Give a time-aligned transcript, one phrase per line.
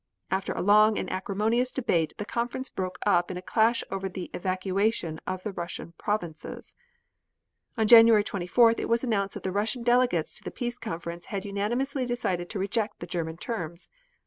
[0.31, 4.31] After a long and acrimonious debate the Conference broke up in a clash over the
[4.33, 6.73] evacuation of the Russian provinces.
[7.77, 11.45] On January 24th it was announced that the Russian delegates to the peace conference had
[11.45, 13.89] unanimously decided to reject the German terms.